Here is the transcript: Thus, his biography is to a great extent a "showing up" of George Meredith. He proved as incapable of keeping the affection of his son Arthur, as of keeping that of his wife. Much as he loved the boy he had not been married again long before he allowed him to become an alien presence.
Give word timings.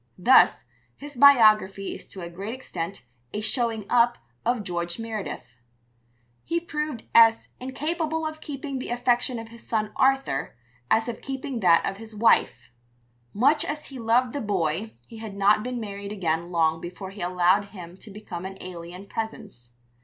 Thus, 0.17 0.63
his 0.97 1.15
biography 1.15 1.93
is 1.93 2.07
to 2.07 2.21
a 2.23 2.29
great 2.31 2.55
extent 2.55 3.05
a 3.33 3.41
"showing 3.41 3.85
up" 3.87 4.17
of 4.43 4.63
George 4.63 4.97
Meredith. 4.97 5.57
He 6.43 6.59
proved 6.59 7.03
as 7.13 7.49
incapable 7.59 8.25
of 8.25 8.41
keeping 8.41 8.79
the 8.79 8.89
affection 8.89 9.37
of 9.37 9.49
his 9.49 9.61
son 9.61 9.91
Arthur, 9.95 10.55
as 10.89 11.07
of 11.07 11.21
keeping 11.21 11.59
that 11.59 11.85
of 11.87 11.97
his 11.97 12.15
wife. 12.15 12.71
Much 13.31 13.63
as 13.63 13.85
he 13.89 13.99
loved 13.99 14.33
the 14.33 14.41
boy 14.41 14.95
he 15.05 15.17
had 15.19 15.35
not 15.37 15.61
been 15.61 15.79
married 15.79 16.11
again 16.11 16.49
long 16.49 16.81
before 16.81 17.11
he 17.11 17.21
allowed 17.21 17.65
him 17.65 17.95
to 17.97 18.09
become 18.09 18.43
an 18.43 18.57
alien 18.59 19.05
presence. 19.05 19.73